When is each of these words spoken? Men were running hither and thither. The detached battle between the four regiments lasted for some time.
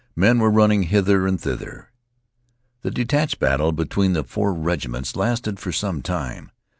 Men 0.15 0.39
were 0.39 0.49
running 0.49 0.81
hither 0.89 1.27
and 1.27 1.39
thither. 1.39 1.91
The 2.81 2.89
detached 2.89 3.37
battle 3.37 3.71
between 3.71 4.13
the 4.13 4.23
four 4.23 4.51
regiments 4.51 5.15
lasted 5.15 5.59
for 5.59 5.71
some 5.71 6.01
time. 6.01 6.49